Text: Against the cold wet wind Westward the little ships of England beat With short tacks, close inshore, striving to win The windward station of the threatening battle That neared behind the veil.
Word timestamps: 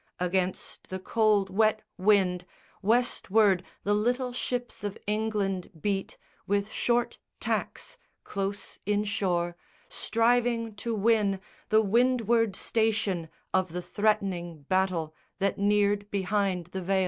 Against 0.19 0.87
the 0.89 0.97
cold 0.97 1.51
wet 1.51 1.83
wind 1.95 2.45
Westward 2.81 3.61
the 3.83 3.93
little 3.93 4.33
ships 4.33 4.83
of 4.83 4.97
England 5.05 5.69
beat 5.79 6.17
With 6.47 6.71
short 6.71 7.19
tacks, 7.39 7.97
close 8.23 8.79
inshore, 8.87 9.55
striving 9.89 10.73
to 10.77 10.95
win 10.95 11.39
The 11.69 11.83
windward 11.83 12.55
station 12.55 13.29
of 13.53 13.73
the 13.73 13.81
threatening 13.83 14.63
battle 14.63 15.13
That 15.37 15.59
neared 15.59 16.09
behind 16.09 16.65
the 16.73 16.81
veil. 16.81 16.99